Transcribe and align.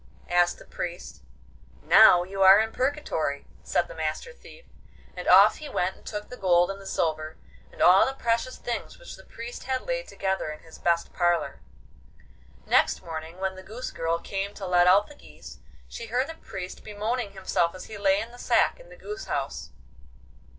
asked 0.31 0.57
the 0.57 0.65
Priest. 0.65 1.21
'Now 1.83 2.23
you 2.23 2.41
are 2.41 2.59
in 2.59 2.71
Purgatory,' 2.71 3.45
said 3.63 3.87
the 3.87 3.93
Master 3.93 4.33
Thief, 4.33 4.65
and 5.15 5.27
off 5.27 5.57
he 5.57 5.69
went 5.69 5.95
and 5.95 6.03
took 6.03 6.27
the 6.27 6.37
gold 6.37 6.71
and 6.71 6.81
the 6.81 6.87
silver 6.87 7.37
and 7.71 7.83
all 7.83 8.07
the 8.07 8.15
precious 8.15 8.57
things 8.57 8.97
which 8.97 9.15
the 9.15 9.23
Priest 9.23 9.65
had 9.65 9.83
laid 9.85 10.07
together 10.07 10.49
in 10.51 10.61
his 10.61 10.79
best 10.79 11.13
parlour. 11.13 11.61
Next 12.65 13.03
morning, 13.03 13.39
when 13.39 13.55
the 13.55 13.61
goose 13.61 13.91
girl 13.91 14.17
came 14.17 14.55
to 14.55 14.65
let 14.65 14.87
out 14.87 15.05
the 15.05 15.13
geese, 15.13 15.59
she 15.87 16.07
heard 16.07 16.25
the 16.25 16.33
Priest 16.33 16.83
bemoaning 16.83 17.33
himself 17.33 17.75
as 17.75 17.85
he 17.85 17.99
lay 17.99 18.19
in 18.19 18.31
the 18.31 18.39
sack 18.39 18.79
in 18.79 18.89
the 18.89 18.97
goose 18.97 19.25
house. 19.25 19.69